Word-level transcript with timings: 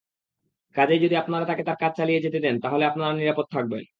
কাজেই 0.75 0.99
যদি 0.99 1.15
আপনারা 1.17 1.45
তাকে 1.45 1.63
তার 1.63 1.77
কাজ 1.77 1.91
চালিয়ে 1.97 2.23
যেতে 2.25 2.39
দেন 2.39 2.55
তাহলে 2.63 2.83
আপনারা 2.85 3.11
নিরাপদ 3.13 3.45
থাকবেন। 3.51 3.83